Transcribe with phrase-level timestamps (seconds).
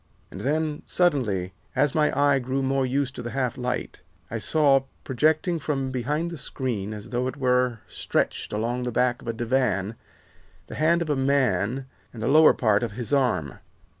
[0.31, 4.85] "And then, suddenly, as my eye grew more used to the half light, I saw,
[5.03, 9.33] projecting from behind the screen as though it were stretched along the back of a
[9.33, 9.93] divan,
[10.65, 13.59] the hand of a man and the lower part of his arm.